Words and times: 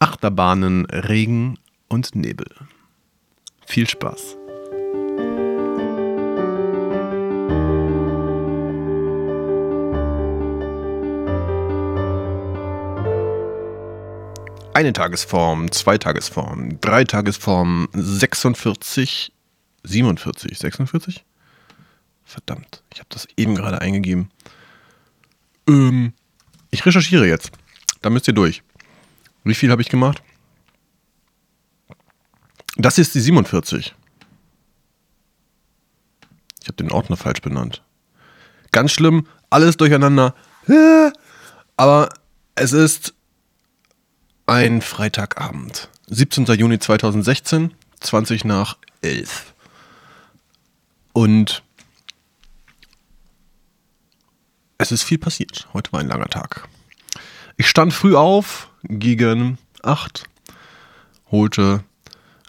Achterbahnen, 0.00 0.86
Regen 0.86 1.58
und 1.88 2.14
Nebel. 2.14 2.46
Viel 3.66 3.88
Spaß! 3.88 4.36
Eine 14.72 14.92
Tagesform, 14.92 15.72
zwei 15.72 15.98
Tagesform, 15.98 16.80
drei 16.80 17.02
Tagesform, 17.02 17.88
46, 17.92 19.32
47, 19.82 20.56
46? 20.56 21.24
Verdammt, 22.22 22.84
ich 22.92 23.00
habe 23.00 23.08
das 23.08 23.26
eben 23.36 23.56
gerade 23.56 23.80
eingegeben. 23.80 24.30
Ähm, 25.68 26.12
ich 26.70 26.86
recherchiere 26.86 27.26
jetzt. 27.26 27.50
Da 28.00 28.10
müsst 28.10 28.28
ihr 28.28 28.34
durch. 28.34 28.62
Wie 29.48 29.54
viel 29.54 29.70
habe 29.70 29.80
ich 29.80 29.88
gemacht? 29.88 30.22
Das 32.76 32.98
ist 32.98 33.14
die 33.14 33.20
47. 33.20 33.94
Ich 36.60 36.68
habe 36.68 36.76
den 36.76 36.92
Ordner 36.92 37.16
falsch 37.16 37.40
benannt. 37.40 37.82
Ganz 38.72 38.92
schlimm, 38.92 39.26
alles 39.48 39.78
durcheinander. 39.78 40.34
Aber 41.78 42.10
es 42.56 42.72
ist 42.72 43.14
ein 44.44 44.82
Freitagabend. 44.82 45.88
17. 46.08 46.44
Juni 46.44 46.78
2016, 46.78 47.72
20 48.00 48.44
nach 48.44 48.76
11. 49.00 49.54
Und 51.14 51.62
es 54.76 54.92
ist 54.92 55.04
viel 55.04 55.18
passiert. 55.18 55.68
Heute 55.72 55.90
war 55.92 56.00
ein 56.00 56.08
langer 56.08 56.28
Tag. 56.28 56.68
Ich 57.60 57.68
stand 57.68 57.92
früh 57.92 58.14
auf, 58.14 58.70
gegen 58.84 59.58
8, 59.82 60.22
holte 61.32 61.82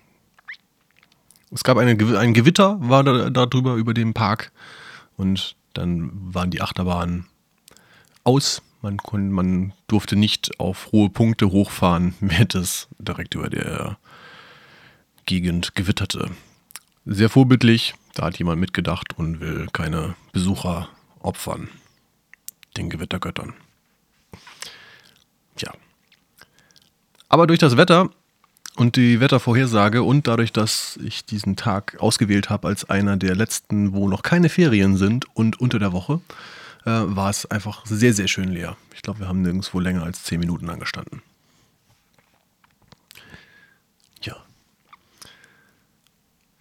Es 1.50 1.64
gab 1.64 1.78
eine, 1.78 1.96
ein 2.18 2.34
Gewitter, 2.34 2.76
war 2.80 3.02
da, 3.04 3.30
da 3.30 3.46
drüber 3.46 3.74
über 3.74 3.94
dem 3.94 4.12
Park. 4.14 4.52
Und 5.16 5.56
dann 5.74 6.10
waren 6.12 6.50
die 6.50 6.60
Achterbahnen 6.60 7.26
aus. 8.24 8.62
Man, 8.82 8.98
kon, 8.98 9.30
man 9.30 9.72
durfte 9.88 10.14
nicht 10.14 10.60
auf 10.60 10.92
hohe 10.92 11.10
Punkte 11.10 11.50
hochfahren, 11.50 12.14
während 12.20 12.54
es 12.54 12.88
direkt 12.98 13.34
über 13.34 13.50
der 13.50 13.98
Gegend 15.26 15.74
gewitterte. 15.74 16.30
Sehr 17.10 17.30
vorbildlich, 17.30 17.94
da 18.12 18.26
hat 18.26 18.38
jemand 18.38 18.60
mitgedacht 18.60 19.16
und 19.16 19.40
will 19.40 19.68
keine 19.72 20.14
Besucher 20.32 20.90
opfern. 21.20 21.70
Den 22.76 22.90
Gewittergöttern. 22.90 23.54
Tja. 25.56 25.72
Aber 27.30 27.46
durch 27.46 27.58
das 27.58 27.78
Wetter 27.78 28.10
und 28.76 28.96
die 28.96 29.20
Wettervorhersage 29.20 30.02
und 30.02 30.26
dadurch, 30.26 30.52
dass 30.52 30.98
ich 31.02 31.24
diesen 31.24 31.56
Tag 31.56 31.96
ausgewählt 31.98 32.50
habe 32.50 32.68
als 32.68 32.90
einer 32.90 33.16
der 33.16 33.34
letzten, 33.34 33.94
wo 33.94 34.06
noch 34.06 34.20
keine 34.20 34.50
Ferien 34.50 34.98
sind 34.98 35.34
und 35.34 35.58
unter 35.58 35.78
der 35.78 35.94
Woche, 35.94 36.20
äh, 36.84 36.90
war 36.90 37.30
es 37.30 37.46
einfach 37.46 37.86
sehr, 37.86 38.12
sehr 38.12 38.28
schön 38.28 38.50
leer. 38.50 38.76
Ich 38.94 39.00
glaube, 39.00 39.20
wir 39.20 39.28
haben 39.28 39.40
nirgendwo 39.40 39.80
länger 39.80 40.02
als 40.02 40.24
10 40.24 40.40
Minuten 40.40 40.68
angestanden. 40.68 41.22
Ja. 44.20 44.36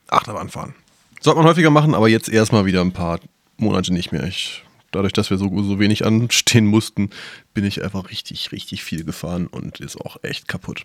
Achterbahn 0.10 0.50
fahren. 0.50 0.76
Sollte 1.22 1.40
man 1.40 1.48
häufiger 1.48 1.70
machen, 1.70 1.96
aber 1.96 2.08
jetzt 2.08 2.30
erstmal 2.30 2.66
wieder 2.66 2.82
ein 2.82 2.92
paar 2.92 3.20
Monate 3.58 3.94
nicht 3.94 4.12
mehr. 4.12 4.24
Ich, 4.24 4.64
dadurch, 4.92 5.14
dass 5.14 5.30
wir 5.30 5.38
so, 5.38 5.50
so 5.64 5.80
wenig 5.80 6.06
anstehen 6.06 6.66
mussten, 6.66 7.10
bin 7.54 7.66
ich 7.66 7.84
einfach 7.84 8.10
richtig, 8.10 8.52
richtig 8.52 8.84
viel 8.84 9.04
gefahren 9.04 9.48
und 9.48 9.80
ist 9.80 10.00
auch 10.00 10.18
echt 10.24 10.48
kaputt. 10.48 10.84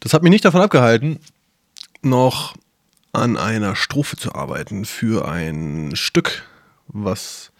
Das 0.00 0.14
hat 0.14 0.22
mich 0.22 0.30
nicht 0.30 0.44
davon 0.44 0.60
abgehalten, 0.60 1.18
noch 2.02 2.54
an 3.12 3.36
einer 3.36 3.76
Strophe 3.76 4.16
zu 4.16 4.34
arbeiten 4.34 4.84
für 4.84 5.28
ein 5.28 5.94
Stück, 5.94 6.44
was 6.88 7.52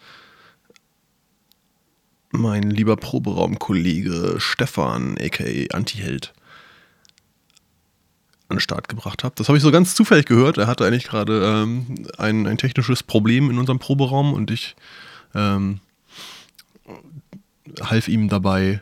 mein 2.31 2.63
lieber 2.63 2.97
Proberaumkollege 2.97 4.35
Stefan, 4.39 5.17
aka 5.19 5.45
Antiheld, 5.71 6.33
an 8.53 8.57
den 8.57 8.61
Start 8.61 8.87
gebracht 8.87 9.23
hat. 9.23 9.39
Das 9.39 9.47
habe 9.47 9.57
ich 9.57 9.63
so 9.63 9.71
ganz 9.71 9.95
zufällig 9.95 10.25
gehört. 10.25 10.57
Er 10.57 10.67
hatte 10.67 10.85
eigentlich 10.85 11.05
gerade 11.05 11.43
ähm, 11.43 12.05
ein, 12.17 12.47
ein 12.47 12.57
technisches 12.57 13.03
Problem 13.03 13.49
in 13.49 13.57
unserem 13.57 13.79
Proberaum 13.79 14.33
und 14.33 14.51
ich 14.51 14.75
ähm, 15.35 15.79
half 17.81 18.07
ihm 18.07 18.29
dabei, 18.29 18.81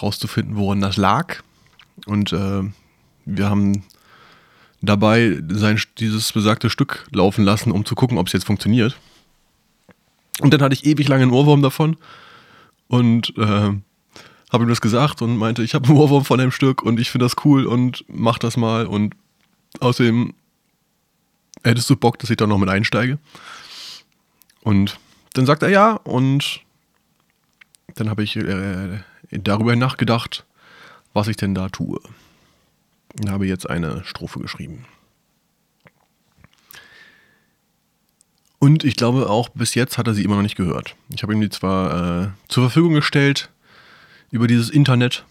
rauszufinden, 0.00 0.56
woran 0.56 0.80
das 0.80 0.96
lag. 0.96 1.42
Und 2.06 2.32
äh, 2.32 2.62
wir 3.24 3.50
haben 3.50 3.84
dabei 4.82 5.38
sein, 5.48 5.80
dieses 5.98 6.32
besagte 6.32 6.70
Stück 6.70 7.06
laufen 7.12 7.44
lassen, 7.44 7.72
um 7.72 7.84
zu 7.84 7.94
gucken, 7.94 8.18
ob 8.18 8.26
es 8.26 8.32
jetzt 8.32 8.46
funktioniert. 8.46 8.96
Und 10.40 10.54
dann 10.54 10.62
hatte 10.62 10.74
ich 10.74 10.86
ewig 10.86 11.08
lange 11.08 11.22
einen 11.22 11.32
Ohrwurm 11.32 11.62
davon 11.62 11.96
und 12.88 13.36
äh, 13.36 13.72
habe 14.50 14.64
ihm 14.64 14.68
das 14.68 14.80
gesagt 14.80 15.22
und 15.22 15.36
meinte, 15.36 15.62
ich 15.62 15.74
habe 15.74 15.88
einen 15.88 15.96
Ohrwurm 15.96 16.24
von 16.24 16.38
dem 16.38 16.50
Stück 16.50 16.82
und 16.82 16.98
ich 17.00 17.10
finde 17.10 17.26
das 17.26 17.36
cool 17.44 17.66
und 17.66 18.04
mach 18.08 18.38
das 18.38 18.56
mal 18.56 18.86
und 18.86 19.14
außerdem 19.78 20.34
hättest 21.62 21.88
du 21.90 21.96
Bock, 21.96 22.18
dass 22.18 22.30
ich 22.30 22.36
da 22.36 22.46
noch 22.46 22.58
mit 22.58 22.68
einsteige. 22.68 23.18
Und 24.62 24.98
dann 25.34 25.46
sagt 25.46 25.62
er 25.62 25.68
ja 25.68 25.92
und 25.92 26.60
dann 27.94 28.10
habe 28.10 28.22
ich 28.22 28.36
äh, 28.36 29.00
darüber 29.30 29.76
nachgedacht, 29.76 30.44
was 31.12 31.28
ich 31.28 31.36
denn 31.36 31.54
da 31.54 31.68
tue. 31.68 32.00
Ich 33.22 33.28
habe 33.28 33.46
jetzt 33.46 33.68
eine 33.68 34.04
Strophe 34.04 34.40
geschrieben. 34.40 34.84
Und 38.58 38.84
ich 38.84 38.96
glaube 38.96 39.30
auch 39.30 39.48
bis 39.48 39.74
jetzt 39.74 39.96
hat 39.96 40.06
er 40.06 40.14
sie 40.14 40.22
immer 40.22 40.36
noch 40.36 40.42
nicht 40.42 40.56
gehört. 40.56 40.94
Ich 41.14 41.22
habe 41.22 41.32
ihm 41.32 41.40
die 41.40 41.48
zwar 41.48 42.24
äh, 42.24 42.28
zur 42.48 42.64
Verfügung 42.64 42.94
gestellt 42.94 43.50
über 44.30 44.46
dieses 44.46 44.70
Internet, 44.70 45.24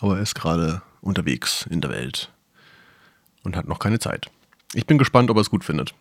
aber 0.00 0.16
er 0.16 0.22
ist 0.22 0.34
gerade 0.34 0.82
unterwegs 1.00 1.66
in 1.70 1.80
der 1.80 1.90
Welt 1.90 2.30
und 3.42 3.56
hat 3.56 3.68
noch 3.68 3.78
keine 3.78 3.98
Zeit. 3.98 4.30
Ich 4.74 4.86
bin 4.86 4.98
gespannt, 4.98 5.30
ob 5.30 5.36
er 5.36 5.40
es 5.40 5.50
gut 5.50 5.64
findet. 5.64 5.94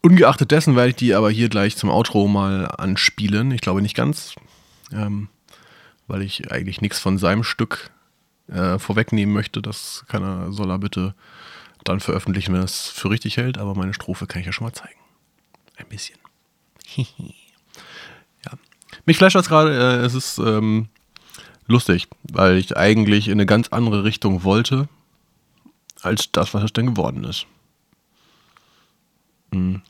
Ungeachtet 0.00 0.50
dessen 0.50 0.76
werde 0.76 0.90
ich 0.90 0.96
die 0.96 1.14
aber 1.14 1.30
hier 1.30 1.48
gleich 1.48 1.76
zum 1.76 1.90
Outro 1.90 2.28
mal 2.28 2.66
anspielen. 2.66 3.50
Ich 3.52 3.60
glaube 3.60 3.82
nicht 3.82 3.96
ganz, 3.96 4.34
ähm, 4.92 5.28
weil 6.06 6.22
ich 6.22 6.52
eigentlich 6.52 6.80
nichts 6.80 6.98
von 6.98 7.18
seinem 7.18 7.42
Stück 7.42 7.90
äh, 8.48 8.78
vorwegnehmen 8.78 9.34
möchte. 9.34 9.62
Das 9.62 10.04
kann 10.08 10.22
er, 10.22 10.52
soll 10.52 10.70
er 10.70 10.78
bitte 10.78 11.14
dann 11.84 12.00
veröffentlichen, 12.00 12.52
wenn 12.52 12.60
er 12.60 12.66
es 12.66 12.88
für 12.88 13.10
richtig 13.10 13.36
hält. 13.38 13.58
Aber 13.58 13.74
meine 13.74 13.94
Strophe 13.94 14.26
kann 14.26 14.40
ich 14.40 14.46
ja 14.46 14.52
schon 14.52 14.66
mal 14.66 14.74
zeigen. 14.74 14.98
Ein 15.76 15.86
bisschen. 15.88 16.18
ja. 16.96 17.04
Mich 19.06 19.18
flasht 19.18 19.36
das 19.36 19.48
gerade. 19.48 19.72
Äh, 19.72 20.04
es 20.04 20.14
ist 20.14 20.38
ähm, 20.38 20.88
lustig, 21.66 22.08
weil 22.22 22.56
ich 22.56 22.76
eigentlich 22.76 23.28
in 23.28 23.34
eine 23.34 23.46
ganz 23.46 23.68
andere 23.68 24.04
Richtung 24.04 24.44
wollte, 24.44 24.88
als 26.02 26.30
das, 26.32 26.54
was 26.54 26.64
es 26.64 26.72
denn 26.72 26.86
geworden 26.86 27.24
ist. 27.24 27.46
Hm 29.52 29.82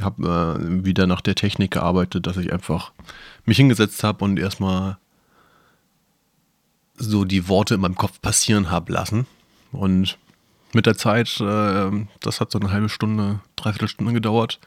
habe 0.00 0.58
äh, 0.58 0.84
wieder 0.84 1.06
nach 1.06 1.20
der 1.20 1.34
Technik 1.34 1.72
gearbeitet, 1.72 2.26
dass 2.26 2.36
ich 2.36 2.52
einfach 2.52 2.92
mich 3.44 3.56
hingesetzt 3.56 4.02
habe 4.04 4.24
und 4.24 4.38
erstmal 4.38 4.96
so 6.94 7.24
die 7.24 7.48
Worte 7.48 7.74
in 7.74 7.80
meinem 7.80 7.96
Kopf 7.96 8.20
passieren 8.22 8.70
habe 8.70 8.92
lassen. 8.92 9.26
Und 9.72 10.18
mit 10.72 10.86
der 10.86 10.96
Zeit, 10.96 11.40
äh, 11.40 11.90
das 12.20 12.40
hat 12.40 12.50
so 12.50 12.58
eine 12.58 12.70
halbe 12.70 12.88
Stunde, 12.88 13.40
dreiviertel 13.56 13.88
Stunde 13.88 14.12
gedauert, 14.12 14.60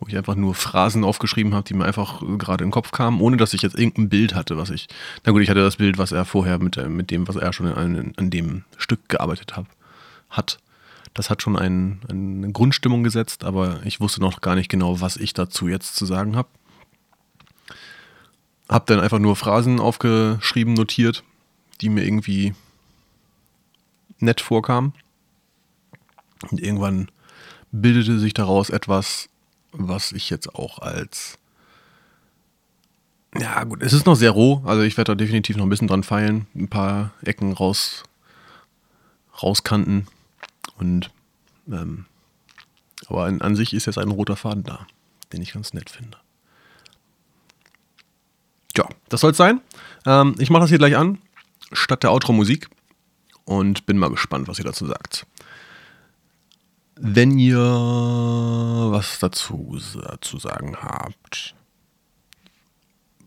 wo 0.00 0.06
ich 0.06 0.16
einfach 0.16 0.36
nur 0.36 0.54
Phrasen 0.54 1.04
aufgeschrieben 1.04 1.54
habe, 1.54 1.64
die 1.64 1.74
mir 1.74 1.84
einfach 1.84 2.20
gerade 2.38 2.62
in 2.62 2.68
den 2.68 2.72
Kopf 2.72 2.92
kamen, 2.92 3.20
ohne 3.20 3.36
dass 3.36 3.52
ich 3.52 3.62
jetzt 3.62 3.76
irgendein 3.76 4.08
Bild 4.08 4.34
hatte, 4.34 4.56
was 4.56 4.70
ich. 4.70 4.86
Na 5.24 5.32
gut, 5.32 5.42
ich 5.42 5.50
hatte 5.50 5.62
das 5.62 5.76
Bild, 5.76 5.98
was 5.98 6.12
er 6.12 6.24
vorher 6.24 6.58
mit, 6.58 6.76
äh, 6.76 6.88
mit 6.88 7.10
dem, 7.10 7.26
was 7.26 7.36
er 7.36 7.52
schon 7.52 7.66
an, 7.66 8.12
an 8.16 8.30
dem 8.30 8.64
Stück 8.76 9.08
gearbeitet 9.08 9.56
hat, 9.56 9.66
hat. 10.30 10.58
Das 11.14 11.30
hat 11.30 11.42
schon 11.42 11.56
ein, 11.56 12.00
eine 12.08 12.52
Grundstimmung 12.52 13.02
gesetzt, 13.02 13.42
aber 13.42 13.80
ich 13.84 14.00
wusste 14.00 14.20
noch 14.20 14.40
gar 14.40 14.54
nicht 14.54 14.68
genau, 14.68 15.00
was 15.00 15.16
ich 15.16 15.32
dazu 15.32 15.66
jetzt 15.66 15.96
zu 15.96 16.06
sagen 16.06 16.36
habe. 16.36 16.48
Hab 18.68 18.86
dann 18.86 19.00
einfach 19.00 19.18
nur 19.18 19.34
Phrasen 19.34 19.80
aufgeschrieben, 19.80 20.74
notiert, 20.74 21.24
die 21.80 21.88
mir 21.88 22.04
irgendwie 22.04 22.54
nett 24.20 24.40
vorkamen. 24.40 24.92
Und 26.50 26.60
irgendwann 26.60 27.10
bildete 27.72 28.18
sich 28.18 28.34
daraus 28.34 28.70
etwas, 28.70 29.28
was 29.72 30.12
ich 30.12 30.30
jetzt 30.30 30.54
auch 30.54 30.78
als 30.78 31.38
ja, 33.36 33.62
gut, 33.64 33.82
es 33.82 33.92
ist 33.92 34.06
noch 34.06 34.14
sehr 34.14 34.30
roh, 34.30 34.62
also 34.64 34.82
ich 34.82 34.96
werde 34.96 35.12
da 35.12 35.14
definitiv 35.14 35.56
noch 35.56 35.66
ein 35.66 35.68
bisschen 35.68 35.88
dran 35.88 36.02
feilen, 36.02 36.46
ein 36.54 36.68
paar 36.68 37.12
Ecken 37.22 37.52
raus, 37.52 38.04
rauskanten. 39.42 40.06
Und 40.78 41.10
ähm, 41.70 42.06
aber 43.06 43.24
an, 43.24 43.40
an 43.42 43.54
sich 43.54 43.74
ist 43.74 43.86
jetzt 43.86 43.98
ein 43.98 44.10
roter 44.10 44.36
Faden 44.36 44.64
da, 44.64 44.86
den 45.32 45.42
ich 45.42 45.52
ganz 45.52 45.74
nett 45.74 45.90
finde. 45.90 46.16
Ja, 48.76 48.88
das 49.08 49.20
soll 49.20 49.32
es 49.32 49.36
sein. 49.36 49.60
Ähm, 50.06 50.34
ich 50.38 50.50
mache 50.50 50.62
das 50.62 50.70
hier 50.70 50.78
gleich 50.78 50.96
an, 50.96 51.18
statt 51.72 52.02
der 52.02 52.12
Outro-Musik. 52.12 52.68
Und 53.44 53.86
bin 53.86 53.96
mal 53.96 54.10
gespannt, 54.10 54.46
was 54.46 54.58
ihr 54.58 54.64
dazu 54.64 54.86
sagt. 54.86 55.26
Wenn 57.00 57.38
ihr 57.38 57.58
was 57.58 59.20
dazu 59.20 59.78
zu 60.20 60.38
sagen 60.38 60.76
habt, 60.82 61.54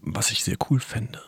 was 0.01 0.31
ich 0.31 0.43
sehr 0.43 0.57
cool 0.69 0.79
fände, 0.79 1.21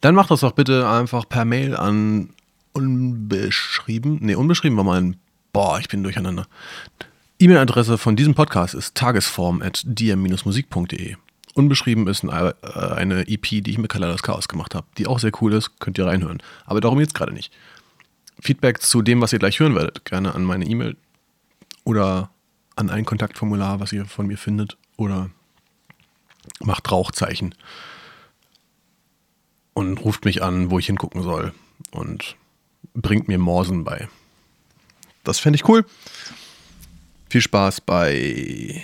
dann 0.00 0.14
macht 0.14 0.30
das 0.30 0.40
doch 0.40 0.52
bitte 0.52 0.88
einfach 0.88 1.28
per 1.28 1.44
Mail 1.44 1.76
an 1.76 2.30
unbeschrieben, 2.72 4.18
nee, 4.22 4.34
unbeschrieben 4.34 4.76
war 4.76 4.84
mein, 4.84 5.16
boah, 5.52 5.78
ich 5.78 5.88
bin 5.88 6.02
durcheinander. 6.02 6.46
E-Mail-Adresse 7.38 7.98
von 7.98 8.16
diesem 8.16 8.34
Podcast 8.34 8.74
ist 8.74 8.94
tagesform.dm-musik.de. 8.94 11.16
Unbeschrieben 11.54 12.08
ist 12.08 12.24
äh, 12.24 12.52
eine 12.94 13.28
EP, 13.28 13.42
die 13.42 13.70
ich 13.70 13.78
mit 13.78 13.90
Kaladas 13.90 14.22
Chaos 14.22 14.48
gemacht 14.48 14.74
habe, 14.74 14.86
die 14.98 15.06
auch 15.06 15.18
sehr 15.18 15.32
cool 15.40 15.52
ist, 15.52 15.78
könnt 15.78 15.98
ihr 15.98 16.06
reinhören. 16.06 16.42
Aber 16.64 16.80
darum 16.80 17.00
jetzt 17.00 17.14
gerade 17.14 17.32
nicht. 17.32 17.52
Feedback 18.40 18.82
zu 18.82 19.02
dem, 19.02 19.20
was 19.20 19.32
ihr 19.32 19.38
gleich 19.38 19.60
hören 19.60 19.74
werdet, 19.74 20.04
gerne 20.04 20.34
an 20.34 20.42
meine 20.42 20.66
E-Mail 20.66 20.96
oder 21.84 22.30
an 22.76 22.90
ein 22.90 23.04
Kontaktformular, 23.04 23.80
was 23.80 23.92
ihr 23.92 24.06
von 24.06 24.26
mir 24.26 24.38
findet 24.38 24.76
oder 24.96 25.30
macht 26.60 26.90
Rauchzeichen 26.90 27.54
und 29.74 29.98
ruft 29.98 30.24
mich 30.24 30.42
an, 30.42 30.70
wo 30.70 30.78
ich 30.78 30.86
hingucken 30.86 31.22
soll. 31.22 31.52
Und 31.90 32.36
bringt 32.94 33.28
mir 33.28 33.38
Morsen 33.38 33.84
bei. 33.84 34.08
Das 35.24 35.38
fände 35.38 35.56
ich 35.56 35.68
cool. 35.68 35.84
Viel 37.28 37.40
Spaß 37.40 37.80
bei 37.80 38.82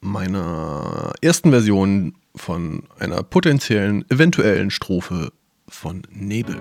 meiner 0.00 1.12
ersten 1.20 1.50
Version 1.50 2.14
von 2.34 2.84
einer 2.98 3.22
potenziellen, 3.22 4.08
eventuellen 4.10 4.70
Strophe 4.70 5.32
von 5.68 6.02
Nebel. 6.10 6.58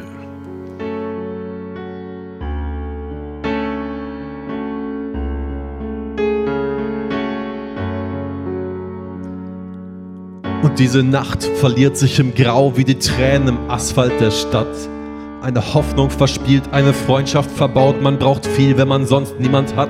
Und 10.69 10.77
diese 10.77 11.01
Nacht 11.01 11.43
verliert 11.43 11.97
sich 11.97 12.19
im 12.19 12.35
Grau 12.35 12.77
wie 12.77 12.83
die 12.83 12.99
Tränen 12.99 13.47
im 13.47 13.71
Asphalt 13.71 14.21
der 14.21 14.29
Stadt. 14.29 14.67
Eine 15.41 15.73
Hoffnung 15.73 16.11
verspielt, 16.11 16.61
eine 16.71 16.93
Freundschaft 16.93 17.49
verbaut. 17.49 18.03
Man 18.03 18.19
braucht 18.19 18.45
viel, 18.45 18.77
wenn 18.77 18.87
man 18.87 19.07
sonst 19.07 19.39
niemand 19.39 19.75
hat. 19.75 19.89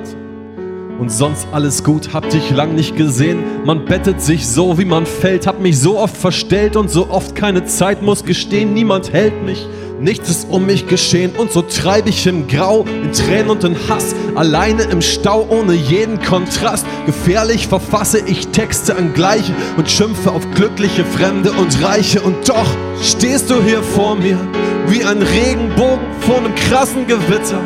Und 0.97 1.11
sonst 1.11 1.49
alles 1.51 1.83
gut, 1.83 2.13
hab 2.13 2.29
dich 2.29 2.49
lang 2.51 2.75
nicht 2.75 2.95
gesehen. 2.95 3.39
Man 3.65 3.83
bettet 3.83 4.21
sich 4.21 4.47
so, 4.47 4.77
wie 4.77 4.85
man 4.85 5.05
fällt. 5.05 5.47
Hab 5.47 5.59
mich 5.59 5.77
so 5.77 5.99
oft 5.99 6.15
verstellt 6.15 6.77
und 6.77 6.89
so 6.89 7.09
oft 7.09 7.35
keine 7.35 7.65
Zeit, 7.65 8.01
muss 8.01 8.23
gestehen, 8.23 8.73
niemand 8.73 9.11
hält 9.11 9.43
mich. 9.43 9.67
Nichts 9.99 10.29
ist 10.29 10.47
um 10.49 10.65
mich 10.65 10.87
geschehen 10.87 11.31
und 11.37 11.51
so 11.51 11.61
treib 11.61 12.07
ich 12.07 12.25
im 12.25 12.47
Grau, 12.47 12.85
in 13.03 13.11
Tränen 13.11 13.49
und 13.49 13.63
in 13.65 13.75
Hass, 13.89 14.15
alleine 14.33 14.83
im 14.83 15.01
Stau, 15.01 15.45
ohne 15.49 15.73
jeden 15.73 16.21
Kontrast. 16.21 16.85
Gefährlich 17.05 17.67
verfasse 17.67 18.19
ich 18.25 18.47
Texte 18.47 18.95
an 18.95 19.13
Gleiche 19.13 19.53
und 19.75 19.89
schimpfe 19.89 20.31
auf 20.31 20.49
glückliche 20.51 21.03
Fremde 21.03 21.51
und 21.51 21.83
Reiche. 21.83 22.21
Und 22.21 22.47
doch 22.47 22.67
stehst 23.03 23.49
du 23.49 23.61
hier 23.61 23.83
vor 23.83 24.15
mir, 24.15 24.39
wie 24.87 25.03
ein 25.03 25.21
Regenbogen 25.21 25.99
vor 26.21 26.37
einem 26.37 26.55
krassen 26.55 27.05
Gewitter. 27.05 27.59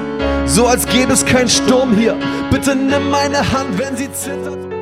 So 0.47 0.65
als 0.65 0.87
gäbe 0.87 1.13
es 1.13 1.25
keinen 1.25 1.49
Sturm 1.49 1.95
hier. 1.95 2.17
Bitte 2.49 2.75
nimm 2.75 3.11
meine 3.11 3.51
Hand, 3.51 3.77
wenn 3.77 3.95
sie 3.95 4.11
zittert. 4.11 4.72